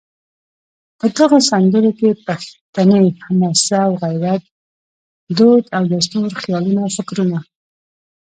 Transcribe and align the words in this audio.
په 0.99 1.05
دغو 1.17 1.37
سندرو 1.49 1.91
کې 1.99 2.19
پښتني 2.25 3.01
حماسه 3.23 3.77
او 3.87 3.91
غیرت، 4.03 4.43
دود 5.37 5.63
او 5.75 5.83
دستور، 5.93 6.29
خیالونه 6.41 6.81
او 6.85 6.91
فکرونه 6.97 7.39